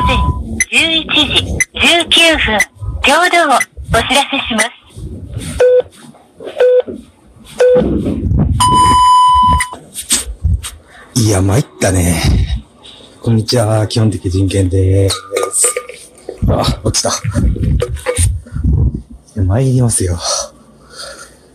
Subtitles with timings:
[0.00, 1.42] 前11時
[1.74, 2.58] 19分、
[3.02, 4.68] ちょうどをお知らせします。
[11.20, 12.22] いや、参ったね。
[13.20, 13.88] こんにちは。
[13.88, 15.16] 基本的人権です。
[16.48, 17.10] あ、落ちた。
[19.34, 20.16] 参りますよ。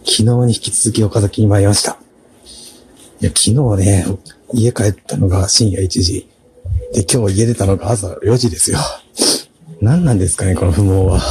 [0.03, 1.97] 昨日に引き続き岡崎に参りました。
[3.21, 4.05] いや、昨日ね、
[4.53, 6.32] 家帰ったのが深夜1時。
[6.93, 8.77] で、今日家出たのが朝4時ですよ。
[9.81, 11.21] 何なんですかね、この不毛は。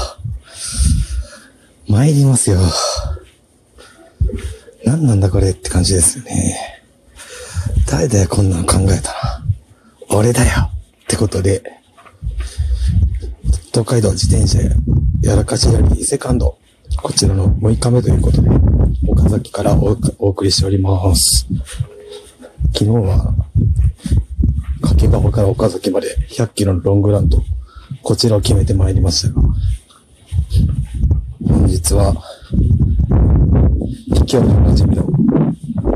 [1.89, 2.59] 参りますよ。
[4.85, 6.57] 何なんだこれって感じですよね。
[7.89, 9.43] 誰だよ、こんなの考えたら。
[10.11, 10.71] 俺だよ
[11.05, 11.63] ってことで、
[13.71, 14.59] 東海道自転車
[15.23, 16.59] やらかしやりセカンド、
[17.03, 18.51] こちらの6日目ということで、
[19.07, 21.47] 岡崎からおお送りしております。
[22.73, 23.33] 昨日は、
[25.07, 27.43] 掛川から岡崎まで100キロのロングランと、
[28.03, 29.43] こちらを決めてまいりましたが、
[31.49, 32.15] 本日は、
[34.09, 35.07] 今日のおなじみの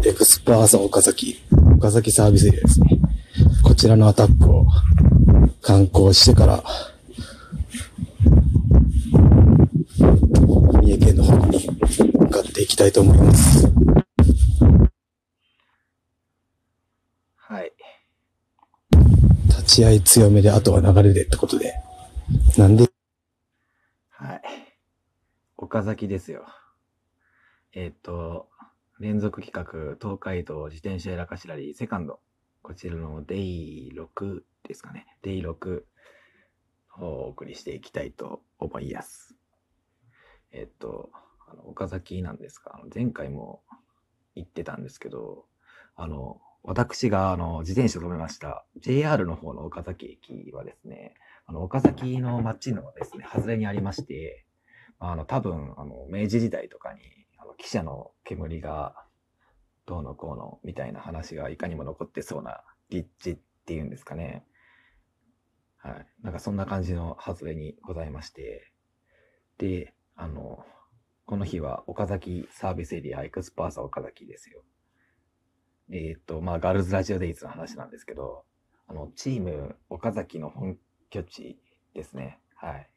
[0.05, 1.39] エクスパーサ岡崎、
[1.77, 2.99] 岡崎サービスエリアですね。
[3.63, 4.67] こちらのアタックを
[5.63, 6.65] 観光してから、
[9.99, 11.69] 三重県の方に
[12.19, 13.67] 向かっていきたいと思います。
[17.37, 17.73] はい。
[19.67, 21.75] 立ち合い強めで、あとは流れでってことで。
[22.57, 22.89] なんで？
[24.11, 24.43] はい。
[25.57, 26.47] 岡崎ですよ。
[27.73, 28.49] えっ、と、
[29.01, 32.21] 連続企画、東海道自転車やらかしラリーセカンド。
[32.63, 35.05] こちらのデイ6ですかね。
[35.23, 35.83] デイ6
[37.01, 39.35] をお送りしていきたいと思います。
[40.53, 41.11] えっ、と、
[41.51, 43.63] あの岡崎なんですが、前回も
[44.37, 45.47] 行ってたんですけど、
[45.97, 51.15] あの、私があの自転車を止めました JR の方の岡崎駅はですね、
[51.47, 54.45] あの、岡崎の町のですね、外れにありまして、
[54.99, 57.01] あの、多分、あの、明治時代とかに、
[57.39, 58.95] あの、汽車の煙が、
[59.87, 64.45] どうのこうの、みたいな話がいかにも残ってそうな立地っていうんですかね。
[65.77, 66.07] はい。
[66.23, 68.73] なんかそんな感じの外れにございまして。
[69.59, 70.65] で、あの、
[71.27, 74.65] この日は岡崎サービスエリアエクスパーサ岡崎ですよ。
[75.91, 78.45] えーっと、まあ、ガールズラジオデイズの話なんですけど、
[78.89, 80.77] あの、チーム岡崎の本
[81.11, 81.59] 拠地
[81.95, 82.41] ですね。
[82.55, 82.89] はい。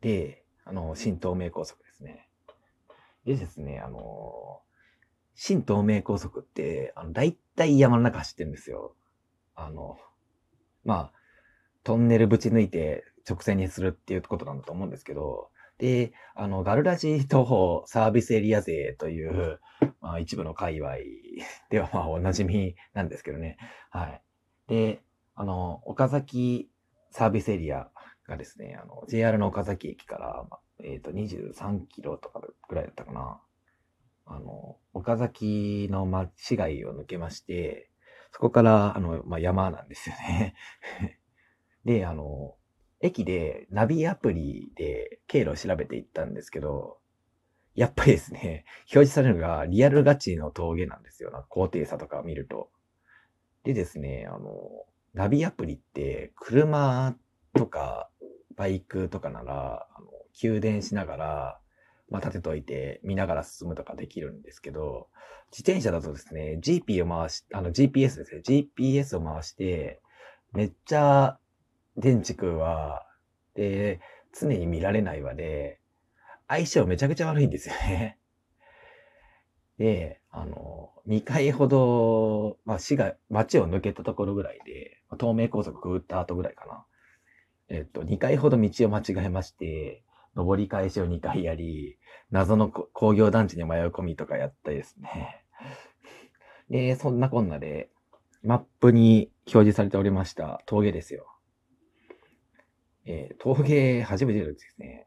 [0.00, 2.28] で、あの、新東名高速ですね。
[3.24, 4.62] でですね、あの、
[5.34, 8.94] 新東名高速って、あの、大体山の中走ってるんですよ。
[9.54, 9.98] あの、
[10.84, 11.12] まあ、
[11.82, 19.60] トンネルぶち抜いて直線にするっていうことなんだと思うんですけど、で、あの、ガルラジ東方サービスエリア勢という、
[20.00, 20.96] まあ、一部の界隈
[21.70, 23.56] では、まあ、おなじみなんですけどね。
[23.90, 24.22] はい。
[24.68, 25.02] で、
[25.34, 26.70] あの、岡崎
[27.10, 27.88] サービスエリア
[28.28, 33.40] がですね、あの、JR の岡崎駅から、まあえっ、と、23キロとかぐらいだったかな。
[34.26, 37.90] あの、岡崎のま市街を抜けまして、
[38.32, 40.54] そこから、あの、まあ、山なんですよね。
[41.84, 42.56] で、あの、
[43.00, 46.98] 駅でナビアプリで経路を調べていったんですけど、
[47.74, 51.30] やっぱりですね、表示されるのがリアルガチの峠なんですよ。
[51.30, 52.70] な高低差とかを見ると。
[53.64, 54.50] でですね、あの、
[55.14, 57.16] ナビアプリって車
[57.54, 58.10] とか
[58.56, 60.06] バイクとかなら、あの
[60.38, 61.60] 給電しながら、
[62.10, 65.08] まあ、立てといて見ながら進むとかできるんですけど、
[65.52, 70.00] 自転車だとですね、GP を回し、あの GPS ですね、GPS を回して、
[70.52, 71.38] めっちゃ
[72.00, 73.06] 電池食うわ、
[73.54, 74.00] で、
[74.38, 75.80] 常に見られないわで、
[76.48, 78.18] 相性めちゃくちゃ悪いんですよね。
[79.78, 86.84] で、あの、2回ほど、まあ、市が、街を抜けたところぐらいで、東名高速くぐった後ぐらいかな。
[87.68, 90.02] えっと、2回ほど道を間違えまして、
[90.34, 91.98] 上り返しを2回やり、
[92.30, 95.44] 謎の工業団地に迷い込みとかやったりですね。
[96.68, 97.90] で、そんなこんなで、
[98.42, 101.26] マップに表示されておりました峠ですよ。
[103.06, 105.06] えー峠初めてですね。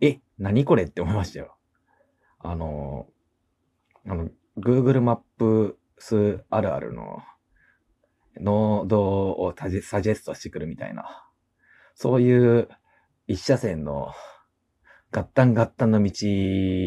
[0.00, 1.56] え、何これって思いましたよ。
[2.38, 3.06] あの、
[4.06, 4.28] あの、
[4.58, 7.22] Google マップスあるあるの、
[8.40, 11.28] ノードをサジェサジェストしてくるみたいな。
[11.94, 12.68] そういう
[13.26, 14.12] 一車線の
[15.10, 16.10] ガッタンガッタンの道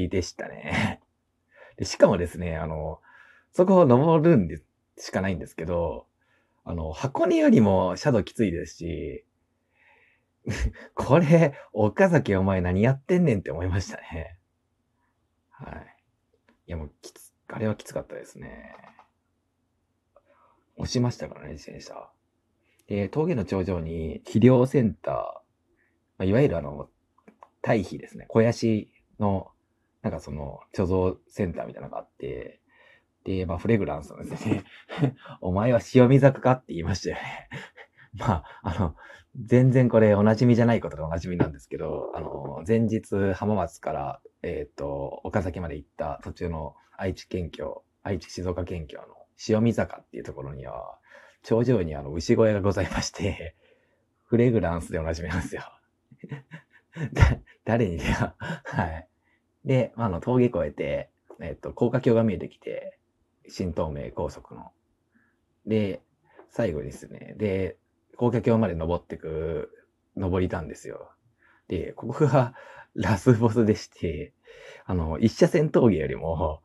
[0.10, 1.01] でしたね。
[1.77, 3.00] でしかもですね、あの、
[3.54, 4.62] そこを登るんで
[4.98, 6.07] しかないんですけど、
[6.63, 9.25] あの、箱根よりもシャドウきついですし、
[10.94, 14.38] これ、岡崎お前何やってんねんって思いましたね。
[15.50, 15.95] はい。
[16.68, 18.75] いやもうきつ、あれはきつかったですね。
[20.77, 22.09] 押しましたからね、自転車。
[22.88, 25.44] で、峠の頂上に肥料センター、ま
[26.19, 26.89] あ、いわゆるあの、
[27.62, 28.25] 堆肥ですね。
[28.25, 29.51] 肥やしの、
[30.01, 32.62] なんかその、貯蔵センターみたいなのがあって、
[33.24, 34.63] で、まあ、フレグランスのですね、
[35.41, 37.50] お前は塩水坂かって言いましたよね。
[38.19, 38.95] まあ、あの、
[39.35, 49.06] 全然これお馴染みじゃないことでお馴染みなんですけど、あの、前日浜松から、えっ、と、岡崎まで行った途中の愛知県境、愛知静岡県境の
[49.50, 50.97] 塩見坂っていうところには、
[51.44, 53.56] 頂上にあの牛小屋がございまして、
[54.25, 55.63] フレグランスでおなじみなんですよ。
[57.65, 59.07] 誰にでは、はい。
[59.65, 61.09] で、あの、峠越えて、
[61.41, 62.97] えっと、高架橋が見えてきて、
[63.47, 64.71] 新東名高速の。
[65.65, 66.01] で、
[66.50, 67.35] 最後ですね。
[67.38, 67.77] で、
[68.17, 69.71] 高架橋まで登ってく、
[70.15, 71.12] 登りたんですよ。
[71.67, 72.53] で、ここが
[72.95, 74.33] ラスボスでして、
[74.85, 76.62] あの、一車線峠よりも、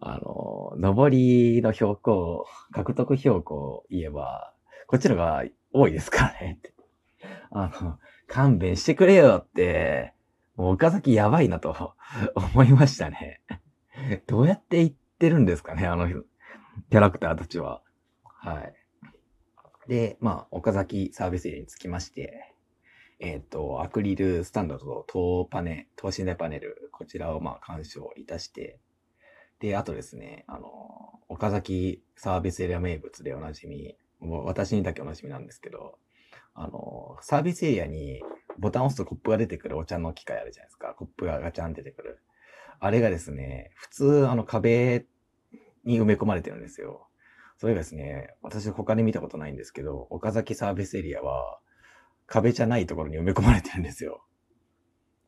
[0.00, 4.52] あの、登りの標高、獲得標高を言えば、
[4.86, 6.72] こっちのが多いですからねって。
[7.50, 10.14] あの、勘弁してくれよって、
[10.56, 11.94] もう岡崎やばいなと
[12.34, 13.40] 思いましたね。
[14.26, 17.82] どうやって行ってるんですかね、あのキャラクターたちは。
[18.24, 18.74] はい。
[19.90, 22.54] で、まあ、岡崎サービスエリアに着きまして、
[23.18, 28.78] えっ、と、アクリルスタンドと等パネ、等身大パネル、こちらをまあ鑑賞いたして、
[29.58, 35.98] で、あとですね、あの、岡崎サービスエリア名物でおなじみ、もう私にだけおなじみなんですけど、
[36.54, 38.22] あの、サービスエリアに
[38.60, 40.94] ボタンを押すとコップが出てくるお茶の機械あるじゃないですか。
[40.94, 42.22] コップがガチャン出てくる。
[42.78, 45.06] あれがですね、普通あの壁
[45.82, 47.09] に埋め込まれてるんですよ。
[47.60, 51.58] それがですね、私他で見たことないんですけど、岡崎サービスエリアは
[52.26, 54.24] 壁じゃないところに埋め込まれてるんですよ。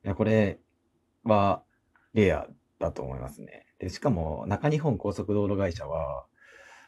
[0.03, 0.59] いや、これ
[1.25, 1.63] は
[2.15, 2.49] レア
[2.79, 3.67] だと思いますね。
[3.79, 6.25] で、しかも中日本高速道路会社は、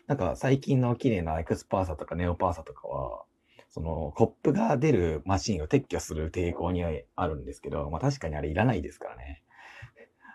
[0.07, 3.25] なんか最近の綺麗なエクスパーサとかネオパーサとかは、
[3.69, 6.83] そのコップが出るマシンを撤去する抵抗に
[7.17, 9.43] あるんですけど、まあ確かにあれいらないですからね。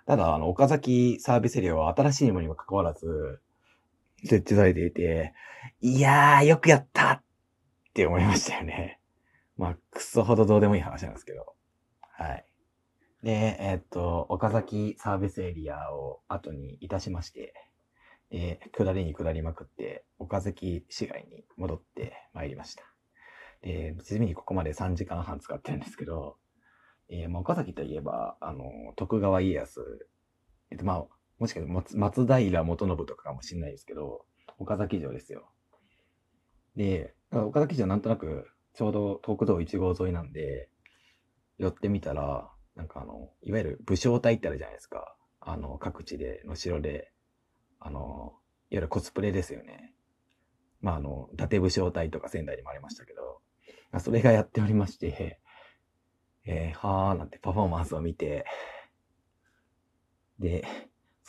[0.06, 3.42] ただ、あの、岡崎サービスエリアは新しいものにもかかわらず、
[4.24, 5.34] 設置されていて、
[5.82, 7.24] いやー、よくやったっ
[7.94, 9.00] て思いましたよね。
[9.58, 11.54] まあ、くそほどどうでもいい話なんですけど。
[12.14, 12.46] はい。
[13.24, 17.54] で、えーっと、岡崎サービスエリアを後にいたしまして、
[18.30, 22.84] で、下りに下りまくって、岡崎市街に戻ってまいりました。
[23.62, 26.38] で、地味にここまで3時間半使ってるんですけど、
[27.10, 29.82] えーまあ、岡崎といえば、あの、徳川家康、
[30.72, 31.06] えっと、まあ、
[31.40, 34.26] もしかして松松平元信とかかもしれないですけど、
[34.58, 35.50] 岡崎城ですよ。
[36.76, 40.70] で、岡崎城なんとなく、ちょうど東北道1号沿いなんで、
[41.58, 45.16] 寄ってみたら、なんかあの、いわゆる武将隊ってあるじゃないですか。
[45.42, 47.12] あの、各地で、の城で、
[47.80, 48.32] あの、いわ
[48.72, 49.94] ゆるコスプレですよね。
[50.82, 53.42] まあ、あの、伊達武将隊とか仙台にもありましたけど、
[54.00, 55.40] それがやっておりまして、
[56.46, 58.46] えー、はーなんてパフォーマンスを見て、
[60.40, 60.66] で、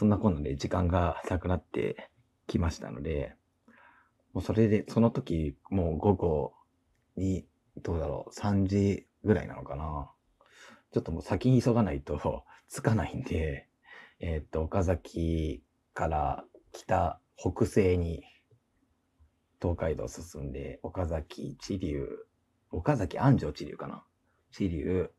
[0.00, 2.08] そんなこんなで時間がなくなって
[2.46, 3.34] きましたので、
[4.32, 6.54] もうそれで、その時、もう午後
[7.16, 7.46] に、
[7.82, 10.10] どうだろう、3時ぐらいなのかな。
[10.90, 12.18] ちょっともう先に急がないと
[12.66, 13.68] つかないんで、
[14.20, 15.62] えーっと、岡崎
[15.92, 18.24] から北、北西に
[19.60, 22.26] 東海道進んで、岡崎、知立、
[22.70, 24.02] 岡崎安城知立かな。
[24.50, 25.12] 知立、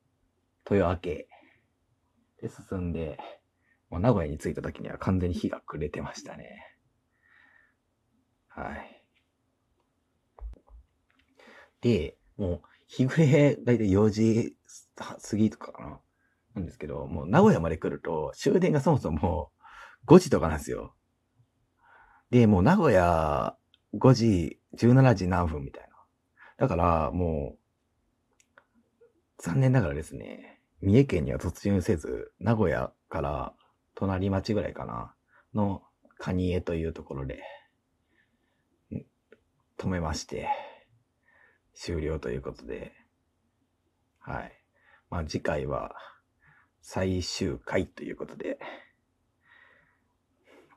[0.68, 1.28] 豊明で
[2.50, 3.20] 進んで、
[3.92, 6.66] もう名古屋に着いた時には完全に日が暮れてましたね。
[8.48, 9.04] はい。
[11.82, 14.56] で、もう日暮れ、だいたい4時
[14.96, 16.00] 過ぎとかかな。
[16.56, 19.52] なんですけど、もう名古屋まで来ると終電がそもそも
[20.08, 20.96] 5時とかなんですよ。
[22.30, 23.58] で、もう名古屋
[23.94, 25.90] 5時、17時何分みたいな。
[26.58, 27.60] だから、もう、
[29.38, 33.54] 残念ながらですね、三重県には突入せず、名古屋から
[34.02, 35.14] 隣町ぐらいかな、
[35.54, 35.84] の
[36.18, 37.44] 蟹江というところで、
[39.78, 40.50] 止めまして、
[41.76, 42.94] 終了ということで、
[44.18, 44.52] はい。
[45.12, 45.94] まあ次回は
[46.82, 48.58] 最終回ということで、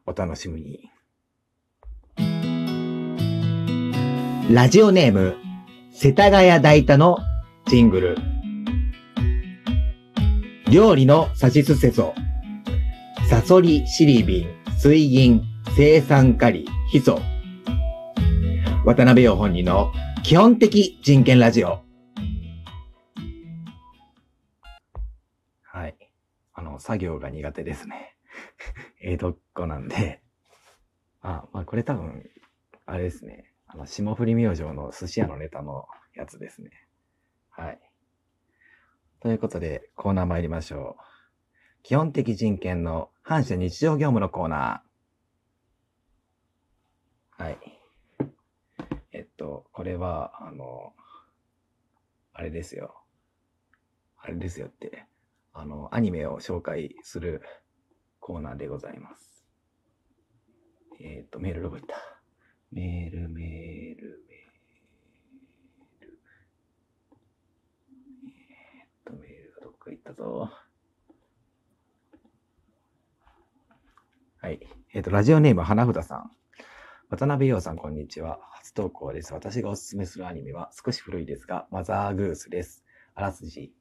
[0.04, 0.90] お楽しみに。
[4.50, 5.36] ラジオネーム、
[5.94, 7.16] 世田谷大田の
[7.68, 8.18] ジングル。
[10.70, 12.14] 料理のさしすせそ。
[13.28, 15.42] サソリ、シリビン、水銀、
[15.76, 17.18] 生産カリ、ヒ素。
[18.84, 21.82] 渡辺陽本人の基本的人権ラジオ。
[25.62, 25.96] はい。
[26.52, 28.14] あの、作業が苦手ですね。
[29.00, 30.22] 江戸っ子なんで。
[31.22, 32.28] あ、まあこれ多分、
[32.84, 33.54] あれですね。
[33.66, 36.70] あの、霜降り明星の寿司屋のネタのやつですね。
[37.48, 37.80] はい。
[39.20, 41.04] ということで、コーナー参りましょう。
[41.82, 47.42] 基本的人権の反射日常業務のコーナー。
[47.42, 47.58] はい。
[49.12, 50.92] えっと、これは、あの、
[52.34, 52.94] あれですよ。
[54.18, 55.06] あれですよって、
[55.54, 57.40] あの、アニメを紹介する
[58.20, 59.46] コーナーでございます。
[61.00, 61.96] えっと、メールどこ行った？
[62.72, 66.18] メール、メール、メール。
[68.26, 70.50] えっと、メールがどっか行ったぞ。
[74.38, 74.43] はい。
[74.92, 76.30] えっ、と、ラジオネーム、花札さん。
[77.10, 78.38] 渡辺陽さん、こんにちは。
[78.52, 79.32] 初投稿です。
[79.32, 82.84] 私がおすすめするアニメは少し古いですが、マザーグースです。
[83.14, 83.72] あらすじ。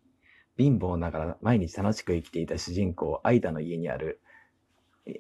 [0.58, 4.22] 貧乏ながら毎日楽しく生きていた主人公、アイダの家にある、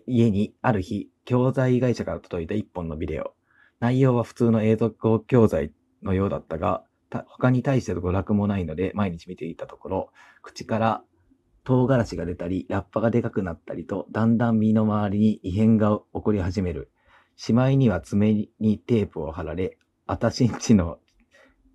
[0.07, 3.33] 家にある日、教材会社から届いた一本のビデオ。
[3.79, 6.83] 内容は普通の映像教材のようだったが、
[7.27, 11.03] 他に対しての娯楽もないので毎日見ていたところ、口から
[11.63, 16.91] 唐辛子が出たり、ラッパがでかくなったりと、だんだん身の回りに異変が起こり始める。
[17.35, 20.99] しまいには爪にテープを貼られ、あたしんちの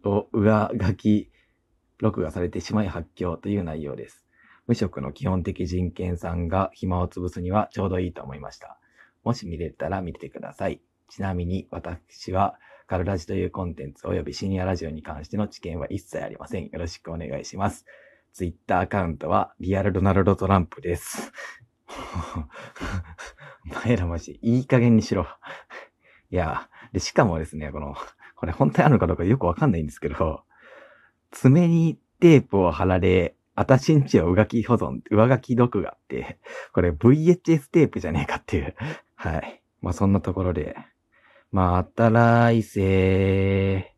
[0.04, 1.30] を上書き、
[1.99, 4.25] 録画されてしまい発狂という内容です。
[4.66, 8.78] 無職の基本的人権さんが暇を潰すにはちょうどいいと思いました。
[9.25, 10.80] もし見れたら見てください。
[11.09, 16.68] ちなみに私はカルラジというコンテンツ及びシニアラジオに関しての知見は一切ありません。
[16.68, 17.87] よろしくお願いします。
[18.32, 21.32] ツイッターアカウントはリアルドナルドトランプです。
[23.70, 25.26] お前らマジ、いい加減にしろ。
[26.30, 27.94] いや、で、しかもですね、この、
[28.37, 30.42] これ本当にあるのかどうかよくわかんないんですけど、
[31.30, 36.38] 爪にテープを貼られ、あたしんちを上書き保存、上書き録画って、
[36.73, 38.75] これ VHS テープじゃねえかっていう。
[39.16, 39.62] はい。
[39.80, 40.76] まあそんなところで、
[41.50, 43.98] また来世。